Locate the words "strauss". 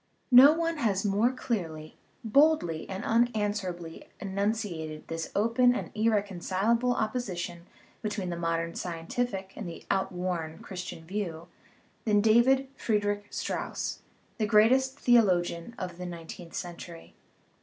13.29-13.99